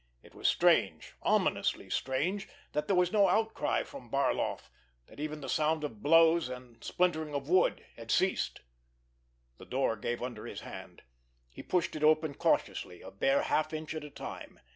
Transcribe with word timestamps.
It 0.23 0.33
was 0.33 0.47
strange, 0.47 1.13
ominously 1.21 1.87
strange, 1.91 2.49
that 2.71 2.87
there 2.87 2.95
was 2.95 3.11
no 3.11 3.27
outcry 3.27 3.83
from 3.83 4.09
Barloff, 4.09 4.67
that 5.05 5.19
even 5.19 5.41
the 5.41 5.47
sound 5.47 5.83
of 5.83 6.01
blows 6.01 6.49
and 6.49 6.83
splintering 6.83 7.39
wood 7.45 7.85
had 7.95 8.09
ceased! 8.09 8.61
The 9.59 9.65
door 9.65 9.95
gave 9.95 10.23
under 10.23 10.47
his 10.47 10.61
hand. 10.61 11.03
He 11.51 11.61
pushed 11.61 11.95
it 11.95 12.03
open 12.03 12.33
cautiously, 12.33 13.03
a 13.03 13.11
bare 13.11 13.43
half 13.43 13.73
inch 13.73 13.93
at 13.93 14.03
a 14.03 14.09
time. 14.09 14.59